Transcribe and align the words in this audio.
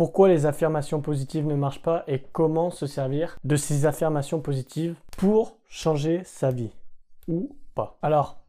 pourquoi 0.00 0.28
les 0.28 0.46
affirmations 0.46 1.02
positives 1.02 1.46
ne 1.46 1.54
marchent 1.54 1.82
pas 1.82 2.04
et 2.06 2.22
comment 2.32 2.70
se 2.70 2.86
servir 2.86 3.36
de 3.44 3.54
ces 3.54 3.84
affirmations 3.84 4.40
positives 4.40 4.94
pour 5.18 5.58
changer 5.68 6.22
sa 6.24 6.50
vie 6.50 6.70
ou 7.28 7.54
pas. 7.74 7.98
Alors, 8.00 8.40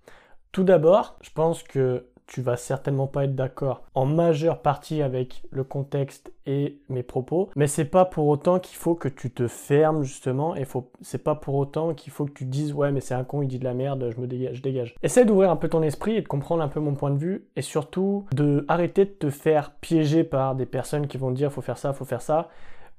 tout 0.54 0.64
d'abord, 0.64 1.18
je 1.20 1.30
pense 1.32 1.62
que 1.62 2.06
tu 2.32 2.42
vas 2.42 2.56
certainement 2.56 3.08
pas 3.08 3.26
être 3.26 3.36
d'accord 3.36 3.84
en 3.94 4.06
majeure 4.06 4.62
partie 4.62 5.02
avec 5.02 5.44
le 5.52 5.66
contexte 5.66 6.32
et 6.46 6.80
mes 6.88 7.04
propos, 7.04 7.50
mais 7.58 7.68
c'est 7.68 7.84
pas 7.84 8.06
pour 8.06 8.28
autant 8.28 8.60
qu'il 8.60 8.78
faut 8.78 8.96
que 8.96 9.10
tu 9.10 9.32
te 9.32 9.50
fermes 9.50 10.04
justement 10.04 10.56
et 10.56 10.64
faut 10.64 10.90
c'est 11.02 11.22
pas 11.26 11.36
pour 11.36 11.56
autant 11.56 11.94
qu'il 11.94 12.14
faut 12.14 12.24
que 12.24 12.32
tu 12.32 12.46
dises 12.46 12.72
ouais 12.72 12.94
mais 12.94 13.02
c'est 13.02 13.14
un 13.14 13.26
con 13.26 13.42
il 13.42 13.50
dit 13.50 13.60
de 13.60 13.66
la 13.66 13.74
merde 13.74 14.12
je 14.16 14.22
me 14.22 14.28
dégage 14.28 14.56
je 14.56 14.62
dégage. 14.62 14.96
Essaie 15.04 15.26
d'ouvrir 15.26 15.52
un 15.52 15.58
peu 15.58 15.68
ton 15.68 15.84
esprit 15.84 16.16
et 16.16 16.22
de 16.22 16.28
comprendre 16.30 16.64
un 16.64 16.70
peu 16.70 16.80
mon 16.80 16.94
point 16.94 17.12
de 17.12 17.18
vue 17.18 17.48
et 17.58 17.62
surtout 17.62 18.26
de 18.34 18.64
arrêter 18.70 19.04
de 19.04 19.10
te 19.10 19.30
faire 19.30 19.72
piéger 19.82 20.24
par 20.24 20.56
des 20.56 20.66
personnes 20.66 21.08
qui 21.08 21.18
vont 21.18 21.32
dire 21.32 21.52
faut 21.52 21.62
faire 21.62 21.78
ça 21.78 21.92
faut 21.92 22.06
faire 22.06 22.22
ça 22.22 22.48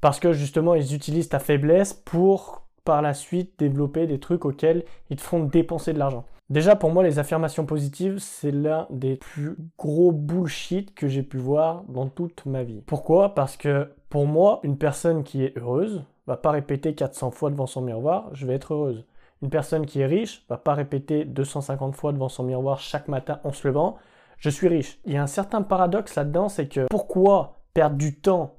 parce 0.02 0.20
que 0.20 0.34
justement 0.34 0.74
ils 0.74 0.94
utilisent 0.94 1.30
ta 1.30 1.38
faiblesse 1.38 1.94
pour 1.94 2.61
par 2.84 3.02
la 3.02 3.14
suite 3.14 3.58
développer 3.58 4.06
des 4.06 4.20
trucs 4.20 4.44
auxquels 4.44 4.84
ils 5.10 5.16
te 5.16 5.22
font 5.22 5.44
dépenser 5.44 5.92
de 5.92 5.98
l'argent. 5.98 6.24
Déjà, 6.50 6.76
pour 6.76 6.92
moi, 6.92 7.02
les 7.02 7.18
affirmations 7.18 7.64
positives, 7.64 8.18
c'est 8.18 8.50
l'un 8.50 8.86
des 8.90 9.16
plus 9.16 9.56
gros 9.78 10.12
bullshit 10.12 10.94
que 10.94 11.08
j'ai 11.08 11.22
pu 11.22 11.38
voir 11.38 11.84
dans 11.88 12.08
toute 12.08 12.44
ma 12.44 12.62
vie. 12.62 12.82
Pourquoi? 12.86 13.34
Parce 13.34 13.56
que 13.56 13.90
pour 14.10 14.26
moi, 14.26 14.60
une 14.62 14.76
personne 14.76 15.24
qui 15.24 15.44
est 15.44 15.56
heureuse 15.56 16.04
va 16.26 16.36
pas 16.36 16.50
répéter 16.50 16.94
400 16.94 17.30
fois 17.30 17.50
devant 17.50 17.66
son 17.66 17.80
miroir, 17.80 18.28
je 18.34 18.46
vais 18.46 18.54
être 18.54 18.74
heureuse. 18.74 19.06
Une 19.40 19.50
personne 19.50 19.86
qui 19.86 20.00
est 20.00 20.06
riche 20.06 20.44
va 20.48 20.56
pas 20.56 20.74
répéter 20.74 21.24
250 21.24 21.96
fois 21.96 22.12
devant 22.12 22.28
son 22.28 22.44
miroir 22.44 22.80
chaque 22.80 23.08
matin 23.08 23.40
en 23.44 23.52
se 23.52 23.66
levant, 23.66 23.96
je 24.36 24.50
suis 24.50 24.68
riche. 24.68 25.00
Il 25.04 25.14
y 25.14 25.16
a 25.16 25.22
un 25.22 25.26
certain 25.26 25.62
paradoxe 25.62 26.16
là-dedans, 26.16 26.48
c'est 26.48 26.68
que 26.68 26.86
pourquoi 26.90 27.60
perdre 27.74 27.96
du 27.96 28.20
temps 28.20 28.56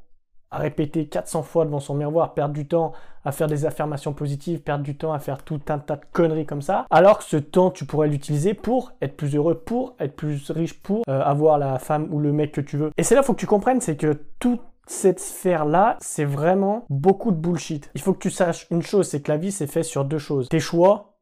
à 0.53 0.59
répéter 0.59 1.07
400 1.07 1.43
fois 1.43 1.65
devant 1.65 1.79
son 1.79 1.95
miroir, 1.95 2.33
perdre 2.33 2.53
du 2.53 2.67
temps 2.67 2.93
à 3.25 3.31
faire 3.31 3.47
des 3.47 3.65
affirmations 3.65 4.13
positives, 4.13 4.61
perdre 4.61 4.83
du 4.83 4.95
temps 4.95 5.13
à 5.13 5.19
faire 5.19 5.43
tout 5.43 5.59
un 5.69 5.79
tas 5.79 5.95
de 5.95 6.05
conneries 6.11 6.45
comme 6.45 6.61
ça, 6.61 6.85
alors 6.89 7.19
que 7.19 7.23
ce 7.23 7.37
temps, 7.37 7.71
tu 7.71 7.85
pourrais 7.85 8.07
l'utiliser 8.07 8.53
pour 8.53 8.91
être 9.01 9.15
plus 9.15 9.35
heureux, 9.35 9.55
pour 9.55 9.95
être 9.99 10.15
plus 10.15 10.51
riche, 10.51 10.79
pour 10.81 11.03
euh, 11.09 11.21
avoir 11.21 11.57
la 11.57 11.79
femme 11.79 12.07
ou 12.11 12.19
le 12.19 12.31
mec 12.31 12.51
que 12.51 12.61
tu 12.61 12.77
veux. 12.77 12.91
Et 12.97 13.03
c'est 13.03 13.15
là, 13.15 13.23
faut 13.23 13.33
que 13.33 13.39
tu 13.39 13.47
comprennes, 13.47 13.81
c'est 13.81 13.95
que 13.95 14.19
toute 14.39 14.61
cette 14.85 15.19
sphère-là, 15.19 15.97
c'est 16.01 16.25
vraiment 16.25 16.85
beaucoup 16.89 17.31
de 17.31 17.37
bullshit. 17.37 17.89
Il 17.95 18.01
faut 18.01 18.13
que 18.13 18.19
tu 18.19 18.29
saches 18.29 18.67
une 18.69 18.81
chose, 18.81 19.07
c'est 19.07 19.21
que 19.21 19.31
la 19.31 19.37
vie, 19.37 19.51
c'est 19.51 19.67
fait 19.67 19.83
sur 19.83 20.05
deux 20.05 20.17
choses. 20.17 20.49
Tes 20.49 20.59
choix 20.59 21.12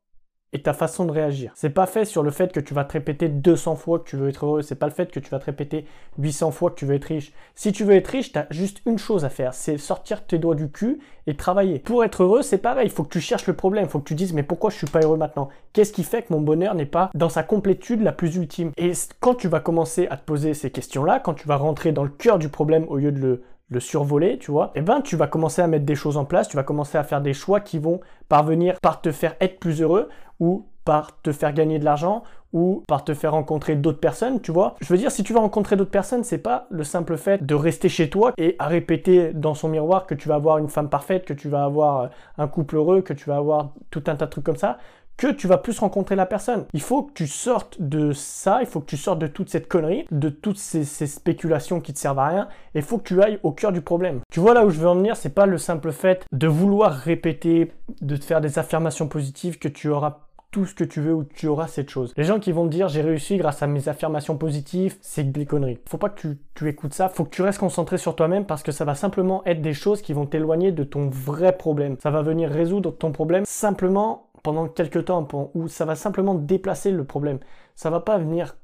et 0.53 0.61
ta 0.61 0.73
façon 0.73 1.05
de 1.05 1.11
réagir. 1.11 1.51
C'est 1.55 1.69
pas 1.69 1.85
fait 1.85 2.05
sur 2.05 2.23
le 2.23 2.31
fait 2.31 2.51
que 2.51 2.59
tu 2.59 2.73
vas 2.73 2.83
te 2.83 2.93
répéter 2.93 3.29
200 3.29 3.75
fois 3.75 3.99
que 3.99 4.09
tu 4.09 4.17
veux 4.17 4.29
être 4.29 4.45
heureux, 4.45 4.61
c'est 4.61 4.75
pas 4.75 4.87
le 4.87 4.93
fait 4.93 5.11
que 5.11 5.19
tu 5.19 5.29
vas 5.29 5.39
te 5.39 5.45
répéter 5.45 5.85
800 6.17 6.51
fois 6.51 6.71
que 6.71 6.75
tu 6.75 6.85
veux 6.85 6.95
être 6.95 7.05
riche. 7.05 7.31
Si 7.55 7.71
tu 7.71 7.83
veux 7.83 7.95
être 7.95 8.07
riche, 8.07 8.33
tu 8.33 8.39
as 8.39 8.47
juste 8.49 8.81
une 8.85 8.97
chose 8.97 9.23
à 9.23 9.29
faire, 9.29 9.53
c'est 9.53 9.77
sortir 9.77 10.25
tes 10.25 10.39
doigts 10.39 10.55
du 10.55 10.69
cul 10.69 10.99
et 11.27 11.35
travailler. 11.35 11.79
Pour 11.79 12.03
être 12.03 12.23
heureux, 12.23 12.41
c'est 12.41 12.57
pareil, 12.57 12.87
il 12.87 12.91
faut 12.91 13.03
que 13.03 13.13
tu 13.13 13.21
cherches 13.21 13.47
le 13.47 13.55
problème, 13.55 13.85
il 13.85 13.89
faut 13.89 13.99
que 13.99 14.07
tu 14.07 14.15
dises 14.15 14.33
mais 14.33 14.43
pourquoi 14.43 14.69
je 14.69 14.77
suis 14.77 14.87
pas 14.87 14.99
heureux 14.99 15.17
maintenant? 15.17 15.49
Qu'est-ce 15.73 15.93
qui 15.93 16.03
fait 16.03 16.23
que 16.23 16.33
mon 16.33 16.41
bonheur 16.41 16.75
n'est 16.75 16.85
pas 16.85 17.11
dans 17.13 17.29
sa 17.29 17.43
complétude 17.43 18.01
la 18.01 18.11
plus 18.11 18.35
ultime? 18.35 18.71
Et 18.77 18.91
quand 19.21 19.35
tu 19.35 19.47
vas 19.47 19.61
commencer 19.61 20.07
à 20.09 20.17
te 20.17 20.25
poser 20.25 20.53
ces 20.53 20.71
questions-là, 20.71 21.19
quand 21.19 21.33
tu 21.33 21.47
vas 21.47 21.55
rentrer 21.55 21.93
dans 21.93 22.03
le 22.03 22.09
cœur 22.09 22.39
du 22.39 22.49
problème 22.49 22.85
au 22.89 22.97
lieu 22.97 23.11
de 23.11 23.19
le 23.19 23.43
le 23.71 23.79
survoler, 23.79 24.37
tu 24.37 24.51
vois, 24.51 24.71
eh 24.75 24.81
ben 24.81 25.01
tu 25.01 25.15
vas 25.15 25.27
commencer 25.27 25.61
à 25.61 25.67
mettre 25.67 25.85
des 25.85 25.95
choses 25.95 26.17
en 26.17 26.25
place, 26.25 26.49
tu 26.49 26.57
vas 26.57 26.63
commencer 26.63 26.97
à 26.97 27.05
faire 27.05 27.21
des 27.21 27.33
choix 27.33 27.61
qui 27.61 27.79
vont 27.79 28.01
parvenir 28.27 28.77
par 28.81 29.01
te 29.01 29.13
faire 29.13 29.35
être 29.39 29.59
plus 29.59 29.81
heureux 29.81 30.09
ou 30.41 30.65
par 30.83 31.21
te 31.21 31.31
faire 31.31 31.53
gagner 31.53 31.79
de 31.79 31.85
l'argent 31.85 32.23
ou 32.53 32.83
par 32.87 33.05
te 33.05 33.13
faire 33.13 33.31
rencontrer 33.31 33.75
d'autres 33.75 33.99
personnes, 33.99 34.41
tu 34.41 34.51
vois. 34.51 34.75
Je 34.81 34.87
veux 34.87 34.97
dire, 34.97 35.11
si 35.11 35.23
tu 35.23 35.31
vas 35.31 35.39
rencontrer 35.39 35.77
d'autres 35.77 35.91
personnes, 35.91 36.25
c'est 36.25 36.39
pas 36.39 36.67
le 36.69 36.83
simple 36.83 37.15
fait 37.15 37.45
de 37.45 37.55
rester 37.55 37.87
chez 37.87 38.09
toi 38.09 38.33
et 38.37 38.57
à 38.59 38.67
répéter 38.67 39.31
dans 39.33 39.53
son 39.53 39.69
miroir 39.69 40.05
que 40.05 40.15
tu 40.15 40.27
vas 40.27 40.35
avoir 40.35 40.57
une 40.57 40.67
femme 40.67 40.89
parfaite, 40.89 41.23
que 41.23 41.33
tu 41.33 41.47
vas 41.47 41.63
avoir 41.63 42.09
un 42.37 42.47
couple 42.47 42.75
heureux, 42.75 43.01
que 43.01 43.13
tu 43.13 43.29
vas 43.29 43.37
avoir 43.37 43.73
tout 43.89 44.03
un 44.07 44.15
tas 44.15 44.25
de 44.25 44.31
trucs 44.31 44.43
comme 44.43 44.57
ça 44.57 44.79
que 45.17 45.27
tu 45.27 45.45
vas 45.45 45.59
plus 45.59 45.77
rencontrer 45.77 46.15
la 46.15 46.25
personne. 46.25 46.65
Il 46.73 46.81
faut 46.81 47.03
que 47.03 47.13
tu 47.13 47.27
sortes 47.27 47.79
de 47.79 48.11
ça, 48.11 48.57
il 48.61 48.65
faut 48.65 48.79
que 48.79 48.87
tu 48.87 48.97
sortes 48.97 49.19
de 49.19 49.27
toute 49.27 49.49
cette 49.49 49.67
connerie, 49.67 50.07
de 50.09 50.29
toutes 50.29 50.57
ces, 50.57 50.83
spéculations 50.83 51.79
qui 51.79 51.93
te 51.93 51.99
servent 51.99 52.17
à 52.17 52.27
rien, 52.27 52.47
et 52.73 52.79
il 52.79 52.83
faut 52.83 52.97
que 52.97 53.03
tu 53.03 53.21
ailles 53.21 53.39
au 53.43 53.51
cœur 53.51 53.71
du 53.71 53.81
problème. 53.81 54.21
Tu 54.31 54.39
vois 54.39 54.55
là 54.55 54.65
où 54.65 54.71
je 54.71 54.79
veux 54.79 54.87
en 54.87 54.95
venir, 54.95 55.15
c'est 55.15 55.35
pas 55.35 55.45
le 55.45 55.59
simple 55.59 55.91
fait 55.91 56.25
de 56.31 56.47
vouloir 56.47 56.91
répéter, 56.91 57.71
de 58.01 58.15
te 58.15 58.25
faire 58.25 58.41
des 58.41 58.57
affirmations 58.57 59.07
positives 59.07 59.59
que 59.59 59.67
tu 59.67 59.89
auras 59.89 60.21
tout 60.51 60.65
ce 60.65 60.75
que 60.75 60.83
tu 60.83 60.99
veux 60.99 61.13
ou 61.13 61.23
tu 61.23 61.47
auras 61.47 61.67
cette 61.67 61.89
chose. 61.89 62.13
Les 62.17 62.25
gens 62.25 62.39
qui 62.39 62.51
vont 62.51 62.65
te 62.65 62.71
dire 62.71 62.89
j'ai 62.89 63.01
réussi 63.01 63.37
grâce 63.37 63.63
à 63.63 63.67
mes 63.67 63.87
affirmations 63.87 64.37
positives, 64.37 64.97
c'est 65.01 65.31
des 65.31 65.45
conneries. 65.45 65.79
Faut 65.87 65.97
pas 65.97 66.09
que 66.09 66.35
tu, 66.53 66.67
écoutes 66.67 66.93
ça, 66.93 67.09
faut 67.09 67.23
que 67.23 67.29
tu 67.29 67.41
restes 67.41 67.59
concentré 67.59 67.97
sur 67.97 68.15
toi-même 68.15 68.45
parce 68.45 68.61
que 68.61 68.73
ça 68.73 68.85
va 68.85 68.93
simplement 68.93 69.43
être 69.45 69.61
des 69.61 69.73
choses 69.73 70.01
qui 70.01 70.13
vont 70.13 70.25
t'éloigner 70.25 70.71
de 70.71 70.83
ton 70.83 71.09
vrai 71.09 71.57
problème. 71.57 71.95
Ça 72.01 72.11
va 72.11 72.21
venir 72.21 72.49
résoudre 72.49 72.91
ton 72.91 73.11
problème 73.11 73.45
simplement 73.45 74.27
pendant 74.43 74.67
quelques 74.67 75.05
temps 75.05 75.27
où 75.53 75.67
ça 75.67 75.85
va 75.85 75.95
simplement 75.95 76.35
déplacer 76.35 76.91
le 76.91 77.05
problème. 77.05 77.39
Ça 77.75 77.89
va 77.89 78.01
pas 78.01 78.17
venir 78.17 78.57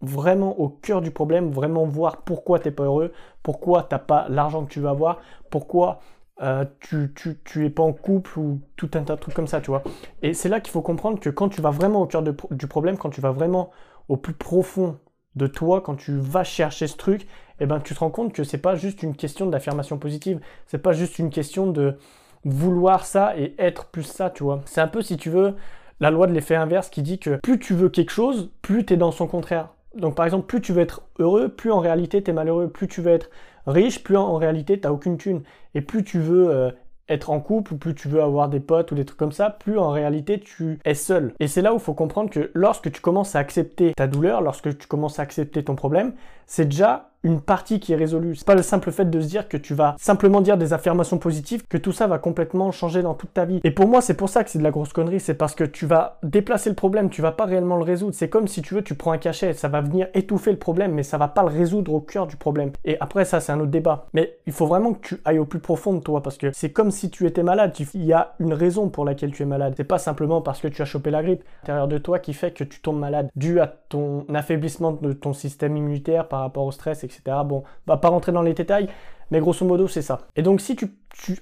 vraiment 0.00 0.58
au 0.58 0.68
cœur 0.68 1.00
du 1.00 1.10
problème, 1.10 1.50
vraiment 1.50 1.84
voir 1.84 2.22
pourquoi 2.22 2.58
tu 2.58 2.68
n'es 2.68 2.74
pas 2.74 2.84
heureux, 2.84 3.12
pourquoi 3.42 3.82
tu 3.82 3.94
n'as 3.94 3.98
pas 3.98 4.26
l'argent 4.28 4.64
que 4.64 4.72
tu 4.72 4.80
veux 4.80 4.88
avoir, 4.88 5.20
pourquoi 5.50 6.00
euh, 6.42 6.64
tu, 6.80 7.12
tu, 7.44 7.66
es 7.66 7.70
pas 7.70 7.82
en 7.82 7.92
couple 7.92 8.38
ou 8.38 8.60
tout 8.76 8.90
un 8.94 9.02
tas 9.02 9.16
de 9.16 9.20
trucs 9.20 9.34
comme 9.34 9.46
ça, 9.46 9.60
tu 9.60 9.70
vois. 9.70 9.82
Et 10.22 10.34
c'est 10.34 10.48
là 10.48 10.60
qu'il 10.60 10.70
faut 10.70 10.82
comprendre 10.82 11.18
que 11.18 11.30
quand 11.30 11.48
tu 11.48 11.62
vas 11.62 11.70
vraiment 11.70 12.02
au 12.02 12.06
cœur 12.06 12.22
du 12.22 12.66
problème, 12.66 12.98
quand 12.98 13.10
tu 13.10 13.20
vas 13.20 13.30
vraiment 13.30 13.70
au 14.08 14.16
plus 14.16 14.34
profond 14.34 14.98
de 15.34 15.46
toi, 15.46 15.80
quand 15.80 15.96
tu 15.96 16.16
vas 16.18 16.44
chercher 16.44 16.86
ce 16.86 16.96
truc, 16.96 17.26
eh 17.60 17.66
ben 17.66 17.80
tu 17.80 17.94
te 17.94 18.00
rends 18.00 18.10
compte 18.10 18.32
que 18.32 18.44
c'est 18.44 18.58
pas 18.58 18.74
juste 18.74 19.02
une 19.02 19.16
question 19.16 19.46
d'affirmation 19.46 19.98
positive, 19.98 20.40
c'est 20.66 20.78
pas 20.78 20.92
juste 20.92 21.18
une 21.18 21.30
question 21.30 21.66
de 21.68 21.98
vouloir 22.44 23.06
ça 23.06 23.36
et 23.38 23.54
être 23.58 23.86
plus 23.86 24.04
ça, 24.04 24.30
tu 24.30 24.44
vois. 24.44 24.62
C'est 24.66 24.80
un 24.80 24.88
peu, 24.88 25.02
si 25.02 25.16
tu 25.16 25.30
veux, 25.30 25.56
la 26.00 26.10
loi 26.10 26.26
de 26.26 26.32
l'effet 26.32 26.54
inverse 26.54 26.90
qui 26.90 27.02
dit 27.02 27.18
que 27.18 27.36
plus 27.36 27.58
tu 27.58 27.74
veux 27.74 27.88
quelque 27.88 28.10
chose, 28.10 28.50
plus 28.62 28.84
tu 28.84 28.94
es 28.94 28.96
dans 28.96 29.12
son 29.12 29.26
contraire. 29.26 29.70
Donc 29.96 30.14
par 30.14 30.24
exemple, 30.24 30.46
plus 30.46 30.60
tu 30.60 30.72
veux 30.72 30.82
être 30.82 31.02
heureux, 31.18 31.48
plus 31.48 31.72
en 31.72 31.80
réalité 31.80 32.22
tu 32.22 32.30
es 32.30 32.34
malheureux. 32.34 32.68
Plus 32.68 32.88
tu 32.88 33.00
veux 33.00 33.12
être 33.12 33.30
riche, 33.66 34.02
plus 34.02 34.16
en 34.16 34.36
réalité 34.36 34.80
tu 34.80 34.88
aucune 34.88 35.18
thune. 35.18 35.42
Et 35.74 35.80
plus 35.80 36.04
tu 36.04 36.18
veux 36.18 36.50
euh, 36.50 36.70
être 37.08 37.30
en 37.30 37.40
couple, 37.40 37.76
plus 37.76 37.94
tu 37.94 38.08
veux 38.08 38.22
avoir 38.22 38.48
des 38.48 38.60
potes 38.60 38.92
ou 38.92 38.94
des 38.94 39.04
trucs 39.04 39.18
comme 39.18 39.32
ça, 39.32 39.50
plus 39.50 39.78
en 39.78 39.90
réalité 39.90 40.40
tu 40.40 40.78
es 40.84 40.94
seul. 40.94 41.34
Et 41.40 41.48
c'est 41.48 41.62
là 41.62 41.72
où 41.72 41.76
il 41.76 41.82
faut 41.82 41.94
comprendre 41.94 42.30
que 42.30 42.50
lorsque 42.54 42.90
tu 42.90 43.00
commences 43.00 43.36
à 43.36 43.38
accepter 43.38 43.92
ta 43.94 44.06
douleur, 44.06 44.40
lorsque 44.40 44.76
tu 44.76 44.86
commences 44.86 45.18
à 45.18 45.22
accepter 45.22 45.64
ton 45.64 45.74
problème, 45.74 46.14
c'est 46.46 46.66
déjà 46.66 47.10
une 47.26 47.40
partie 47.40 47.80
qui 47.80 47.92
est 47.92 47.96
résolue. 47.96 48.36
C'est 48.36 48.46
pas 48.46 48.54
le 48.54 48.62
simple 48.62 48.92
fait 48.92 49.10
de 49.10 49.20
se 49.20 49.26
dire 49.26 49.48
que 49.48 49.56
tu 49.56 49.74
vas 49.74 49.96
simplement 49.98 50.40
dire 50.40 50.56
des 50.56 50.72
affirmations 50.72 51.18
positives 51.18 51.66
que 51.68 51.76
tout 51.76 51.90
ça 51.90 52.06
va 52.06 52.18
complètement 52.18 52.70
changer 52.70 53.02
dans 53.02 53.14
toute 53.14 53.34
ta 53.34 53.44
vie. 53.44 53.60
Et 53.64 53.72
pour 53.72 53.88
moi, 53.88 54.00
c'est 54.00 54.14
pour 54.14 54.28
ça 54.28 54.44
que 54.44 54.50
c'est 54.50 54.60
de 54.60 54.64
la 54.64 54.70
grosse 54.70 54.92
connerie, 54.92 55.18
c'est 55.18 55.34
parce 55.34 55.56
que 55.56 55.64
tu 55.64 55.86
vas 55.86 56.18
déplacer 56.22 56.70
le 56.70 56.76
problème, 56.76 57.10
tu 57.10 57.22
vas 57.22 57.32
pas 57.32 57.44
réellement 57.44 57.76
le 57.76 57.82
résoudre. 57.82 58.14
C'est 58.14 58.28
comme 58.28 58.46
si 58.46 58.62
tu 58.62 58.74
veux, 58.74 58.82
tu 58.82 58.94
prends 58.94 59.10
un 59.10 59.18
cachet, 59.18 59.54
ça 59.54 59.66
va 59.66 59.80
venir 59.80 60.06
étouffer 60.14 60.52
le 60.52 60.58
problème, 60.58 60.92
mais 60.92 61.02
ça 61.02 61.18
va 61.18 61.26
pas 61.26 61.42
le 61.42 61.48
résoudre 61.48 61.92
au 61.92 62.00
cœur 62.00 62.28
du 62.28 62.36
problème. 62.36 62.70
Et 62.84 62.96
après 63.00 63.24
ça, 63.24 63.40
c'est 63.40 63.50
un 63.50 63.58
autre 63.58 63.72
débat. 63.72 64.06
Mais 64.14 64.38
il 64.46 64.52
faut 64.52 64.66
vraiment 64.66 64.94
que 64.94 65.08
tu 65.08 65.16
ailles 65.24 65.40
au 65.40 65.46
plus 65.46 65.58
profond 65.58 65.94
de 65.94 66.00
toi 66.00 66.22
parce 66.22 66.38
que 66.38 66.52
c'est 66.52 66.70
comme 66.70 66.92
si 66.92 67.10
tu 67.10 67.26
étais 67.26 67.42
malade. 67.42 67.72
Il 67.94 68.04
y 68.04 68.12
a 68.12 68.34
une 68.38 68.52
raison 68.52 68.88
pour 68.88 69.04
laquelle 69.04 69.32
tu 69.32 69.42
es 69.42 69.46
malade. 69.46 69.74
C'est 69.76 69.84
pas 69.84 69.98
simplement 69.98 70.42
parce 70.42 70.60
que 70.60 70.68
tu 70.68 70.80
as 70.80 70.84
chopé 70.84 71.10
la 71.10 71.24
grippe 71.24 71.42
à 71.42 71.62
l'intérieur 71.62 71.88
de 71.88 71.98
toi 71.98 72.20
qui 72.20 72.34
fait 72.34 72.52
que 72.52 72.62
tu 72.62 72.80
tombes 72.80 73.00
malade 73.00 73.30
dû 73.34 73.58
à 73.58 73.66
ton 73.66 74.24
affaiblissement 74.32 74.92
de 74.92 75.12
ton 75.12 75.32
système 75.32 75.76
immunitaire 75.76 76.28
par 76.28 76.40
rapport 76.40 76.64
au 76.64 76.70
stress, 76.70 77.02
etc. 77.02 77.15
Bon, 77.24 77.64
on 77.86 77.92
va 77.92 77.96
pas 77.96 78.08
rentrer 78.08 78.32
dans 78.32 78.42
les 78.42 78.54
détails, 78.54 78.88
mais 79.30 79.40
grosso 79.40 79.64
modo, 79.66 79.88
c'est 79.88 80.02
ça. 80.02 80.20
Et 80.36 80.42
donc, 80.42 80.60
si 80.60 80.76
tu, 80.76 80.88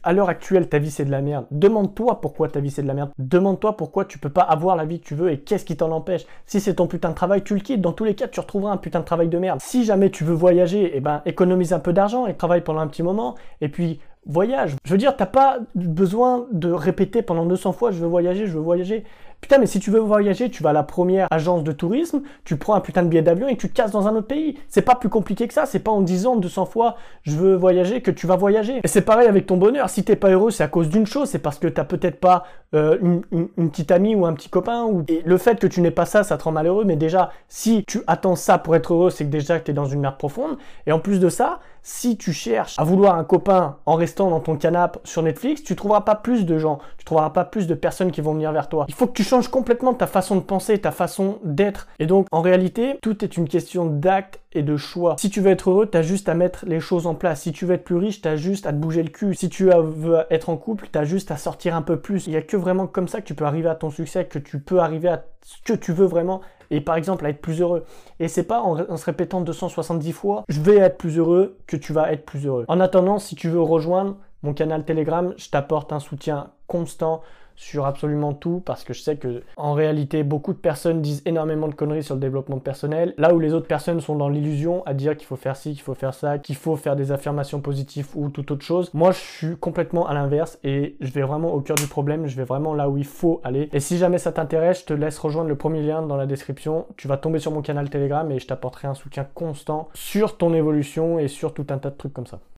à 0.02 0.12
l'heure 0.12 0.28
actuelle, 0.28 0.68
ta 0.68 0.78
vie 0.78 0.90
c'est 0.90 1.04
de 1.04 1.10
la 1.10 1.20
merde, 1.20 1.46
demande-toi 1.50 2.20
pourquoi 2.20 2.48
ta 2.48 2.60
vie 2.60 2.70
c'est 2.70 2.82
de 2.82 2.88
la 2.88 2.94
merde. 2.94 3.10
Demande-toi 3.18 3.76
pourquoi 3.76 4.04
tu 4.04 4.18
peux 4.18 4.30
pas 4.30 4.42
avoir 4.42 4.76
la 4.76 4.84
vie 4.84 5.00
que 5.00 5.06
tu 5.06 5.14
veux 5.14 5.30
et 5.30 5.40
qu'est-ce 5.40 5.64
qui 5.64 5.76
t'en 5.76 5.90
empêche. 5.90 6.24
Si 6.46 6.60
c'est 6.60 6.74
ton 6.74 6.86
putain 6.86 7.10
de 7.10 7.14
travail, 7.14 7.42
tu 7.42 7.54
le 7.54 7.60
quittes. 7.60 7.80
Dans 7.80 7.92
tous 7.92 8.04
les 8.04 8.14
cas, 8.14 8.28
tu 8.28 8.40
retrouveras 8.40 8.72
un 8.72 8.78
putain 8.78 9.00
de 9.00 9.04
travail 9.04 9.28
de 9.28 9.38
merde. 9.38 9.60
Si 9.60 9.84
jamais 9.84 10.10
tu 10.10 10.24
veux 10.24 10.34
voyager, 10.34 10.92
eh 10.94 11.00
ben, 11.00 11.22
économise 11.26 11.72
un 11.72 11.80
peu 11.80 11.92
d'argent 11.92 12.26
et 12.26 12.34
travaille 12.34 12.62
pendant 12.62 12.80
un 12.80 12.86
petit 12.86 13.02
moment. 13.02 13.34
Et 13.60 13.68
puis, 13.68 14.00
voyage. 14.26 14.76
Je 14.84 14.90
veux 14.92 14.98
dire, 14.98 15.16
t'as 15.16 15.26
pas 15.26 15.58
besoin 15.74 16.46
de 16.52 16.70
répéter 16.70 17.22
pendant 17.22 17.46
200 17.46 17.72
fois 17.72 17.90
je 17.90 17.98
veux 17.98 18.06
voyager, 18.06 18.46
je 18.46 18.52
veux 18.52 18.62
voyager. 18.62 19.04
Putain, 19.44 19.58
mais 19.58 19.66
si 19.66 19.78
tu 19.78 19.90
veux 19.90 20.00
voyager, 20.00 20.48
tu 20.48 20.62
vas 20.62 20.70
à 20.70 20.72
la 20.72 20.82
première 20.82 21.28
agence 21.30 21.64
de 21.64 21.72
tourisme, 21.72 22.22
tu 22.44 22.56
prends 22.56 22.72
un 22.72 22.80
putain 22.80 23.02
de 23.02 23.08
billet 23.08 23.20
d'avion 23.20 23.46
et 23.46 23.58
tu 23.58 23.68
te 23.68 23.74
casses 23.74 23.90
dans 23.90 24.08
un 24.08 24.16
autre 24.16 24.26
pays. 24.26 24.58
C'est 24.68 24.80
pas 24.80 24.94
plus 24.94 25.10
compliqué 25.10 25.46
que 25.46 25.52
ça. 25.52 25.66
C'est 25.66 25.80
pas 25.80 25.90
en 25.90 26.00
disant 26.00 26.36
200 26.36 26.64
fois 26.64 26.96
je 27.24 27.36
veux 27.36 27.54
voyager 27.54 28.00
que 28.00 28.10
tu 28.10 28.26
vas 28.26 28.36
voyager. 28.36 28.80
Et 28.82 28.88
c'est 28.88 29.02
pareil 29.02 29.28
avec 29.28 29.44
ton 29.44 29.58
bonheur. 29.58 29.90
Si 29.90 30.02
t'es 30.02 30.16
pas 30.16 30.30
heureux, 30.30 30.50
c'est 30.50 30.64
à 30.64 30.68
cause 30.68 30.88
d'une 30.88 31.06
chose. 31.06 31.28
C'est 31.28 31.40
parce 31.40 31.58
que 31.58 31.68
t'as 31.68 31.84
peut-être 31.84 32.20
pas 32.20 32.44
euh, 32.74 32.96
une, 33.30 33.68
petite 33.68 33.90
amie 33.90 34.14
ou 34.14 34.24
un 34.24 34.32
petit 34.32 34.48
copain. 34.48 34.88
Et 35.08 35.20
le 35.26 35.36
fait 35.36 35.60
que 35.60 35.66
tu 35.66 35.82
n'aies 35.82 35.90
pas 35.90 36.06
ça, 36.06 36.22
ça 36.22 36.38
te 36.38 36.44
rend 36.44 36.52
malheureux. 36.52 36.84
Mais 36.86 36.96
déjà, 36.96 37.30
si 37.48 37.84
tu 37.86 38.00
attends 38.06 38.36
ça 38.36 38.56
pour 38.56 38.74
être 38.74 38.94
heureux, 38.94 39.10
c'est 39.10 39.26
que 39.26 39.30
déjà 39.30 39.58
que 39.60 39.64
t'es 39.64 39.74
dans 39.74 39.84
une 39.84 40.00
merde 40.00 40.16
profonde. 40.16 40.56
Et 40.86 40.92
en 40.92 41.00
plus 41.00 41.20
de 41.20 41.28
ça, 41.28 41.60
si 41.82 42.16
tu 42.16 42.32
cherches 42.32 42.78
à 42.78 42.84
vouloir 42.84 43.18
un 43.18 43.24
copain 43.24 43.76
en 43.84 43.96
restant 43.96 44.13
dans 44.16 44.40
ton 44.40 44.56
canapé 44.56 44.98
sur 45.04 45.22
Netflix, 45.22 45.62
tu 45.62 45.76
trouveras 45.76 46.02
pas 46.02 46.14
plus 46.14 46.44
de 46.46 46.58
gens. 46.58 46.78
Tu 46.98 47.04
trouveras 47.04 47.30
pas 47.30 47.44
plus 47.44 47.66
de 47.66 47.74
personnes 47.74 48.10
qui 48.10 48.20
vont 48.20 48.34
venir 48.34 48.52
vers 48.52 48.68
toi. 48.68 48.86
Il 48.88 48.94
faut 48.94 49.06
que 49.06 49.12
tu 49.12 49.24
changes 49.24 49.48
complètement 49.48 49.94
ta 49.94 50.06
façon 50.06 50.36
de 50.36 50.40
penser, 50.40 50.78
ta 50.78 50.92
façon 50.92 51.38
d'être. 51.44 51.88
Et 51.98 52.06
donc, 52.06 52.26
en 52.30 52.40
réalité, 52.40 52.98
tout 53.02 53.24
est 53.24 53.36
une 53.36 53.48
question 53.48 53.86
d'acte 53.86 54.40
et 54.54 54.62
de 54.62 54.76
choix. 54.76 55.16
Si 55.18 55.30
tu 55.30 55.40
veux 55.40 55.50
être 55.50 55.70
heureux, 55.70 55.88
tu 55.90 55.96
as 55.96 56.02
juste 56.02 56.28
à 56.28 56.34
mettre 56.34 56.64
les 56.66 56.80
choses 56.80 57.06
en 57.06 57.14
place. 57.14 57.42
Si 57.42 57.52
tu 57.52 57.66
veux 57.66 57.74
être 57.74 57.84
plus 57.84 57.96
riche, 57.96 58.22
tu 58.22 58.28
as 58.28 58.36
juste 58.36 58.66
à 58.66 58.72
te 58.72 58.76
bouger 58.76 59.02
le 59.02 59.10
cul. 59.10 59.34
Si 59.34 59.48
tu 59.48 59.70
veux 59.70 60.24
être 60.30 60.48
en 60.48 60.56
couple, 60.56 60.88
tu 60.92 60.98
as 60.98 61.04
juste 61.04 61.30
à 61.30 61.36
sortir 61.36 61.74
un 61.74 61.82
peu 61.82 61.98
plus. 61.98 62.26
Il 62.26 62.30
n'y 62.30 62.36
a 62.36 62.42
que 62.42 62.56
vraiment 62.56 62.86
comme 62.86 63.08
ça 63.08 63.20
que 63.20 63.26
tu 63.26 63.34
peux 63.34 63.44
arriver 63.44 63.68
à 63.68 63.74
ton 63.74 63.90
succès, 63.90 64.26
que 64.26 64.38
tu 64.38 64.60
peux 64.60 64.78
arriver 64.78 65.08
à 65.08 65.24
ce 65.42 65.56
que 65.64 65.74
tu 65.74 65.92
veux 65.92 66.06
vraiment 66.06 66.40
et 66.70 66.80
par 66.80 66.96
exemple 66.96 67.26
à 67.26 67.28
être 67.28 67.40
plus 67.40 67.60
heureux. 67.60 67.84
Et 68.20 68.28
c'est 68.28 68.44
pas 68.44 68.60
en, 68.60 68.96
se 68.96 69.04
répétant 69.04 69.40
270 69.40 70.12
fois 70.12 70.44
je 70.48 70.60
vais 70.60 70.76
être 70.76 70.96
plus 70.96 71.18
heureux 71.18 71.58
que 71.66 71.76
tu 71.76 71.92
vas 71.92 72.12
être 72.12 72.24
plus 72.24 72.46
heureux. 72.46 72.64
En 72.68 72.80
attendant, 72.80 73.18
si 73.18 73.34
tu 73.34 73.48
veux 73.48 73.60
rejoindre 73.60 74.16
mon 74.42 74.54
canal 74.54 74.84
Telegram, 74.84 75.34
je 75.36 75.48
t'apporte 75.50 75.92
un 75.92 76.00
soutien 76.00 76.50
constant 76.66 77.22
sur 77.56 77.86
absolument 77.86 78.34
tout 78.34 78.62
parce 78.64 78.84
que 78.84 78.92
je 78.92 79.02
sais 79.02 79.16
que 79.16 79.42
en 79.56 79.74
réalité 79.74 80.22
beaucoup 80.22 80.52
de 80.52 80.58
personnes 80.58 81.02
disent 81.02 81.22
énormément 81.26 81.68
de 81.68 81.74
conneries 81.74 82.02
sur 82.02 82.14
le 82.14 82.20
développement 82.20 82.58
personnel 82.58 83.14
là 83.18 83.34
où 83.34 83.38
les 83.38 83.54
autres 83.54 83.66
personnes 83.66 84.00
sont 84.00 84.16
dans 84.16 84.28
l'illusion 84.28 84.84
à 84.86 84.94
dire 84.94 85.16
qu'il 85.16 85.26
faut 85.26 85.36
faire 85.36 85.56
ci, 85.56 85.72
qu'il 85.72 85.82
faut 85.82 85.94
faire 85.94 86.14
ça, 86.14 86.38
qu'il 86.38 86.56
faut 86.56 86.76
faire 86.76 86.96
des 86.96 87.12
affirmations 87.12 87.60
positives 87.60 88.08
ou 88.14 88.28
toute 88.28 88.50
autre 88.50 88.64
chose. 88.64 88.90
Moi 88.94 89.12
je 89.12 89.18
suis 89.18 89.56
complètement 89.56 90.06
à 90.06 90.14
l'inverse 90.14 90.58
et 90.64 90.96
je 91.00 91.12
vais 91.12 91.22
vraiment 91.22 91.52
au 91.52 91.60
cœur 91.60 91.76
du 91.76 91.86
problème, 91.86 92.26
je 92.26 92.36
vais 92.36 92.44
vraiment 92.44 92.74
là 92.74 92.88
où 92.88 92.96
il 92.96 93.04
faut 93.04 93.40
aller. 93.44 93.68
Et 93.72 93.80
si 93.80 93.98
jamais 93.98 94.18
ça 94.18 94.32
t'intéresse, 94.32 94.80
je 94.80 94.86
te 94.86 94.94
laisse 94.94 95.18
rejoindre 95.18 95.48
le 95.48 95.56
premier 95.56 95.82
lien 95.82 96.02
dans 96.02 96.16
la 96.16 96.26
description. 96.26 96.86
Tu 96.96 97.08
vas 97.08 97.16
tomber 97.16 97.38
sur 97.38 97.52
mon 97.52 97.62
canal 97.62 97.90
Telegram 97.90 98.30
et 98.30 98.38
je 98.38 98.46
t'apporterai 98.46 98.88
un 98.88 98.94
soutien 98.94 99.26
constant 99.34 99.88
sur 99.94 100.36
ton 100.36 100.54
évolution 100.54 101.18
et 101.18 101.28
sur 101.28 101.54
tout 101.54 101.66
un 101.70 101.78
tas 101.78 101.90
de 101.90 101.96
trucs 101.96 102.12
comme 102.12 102.26
ça. 102.26 102.40